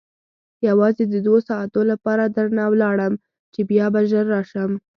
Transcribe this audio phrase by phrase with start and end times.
[0.67, 3.13] یوازې د دوو ساعتو لپاره درنه ولاړم
[3.53, 4.71] چې بیا به ژر راشم.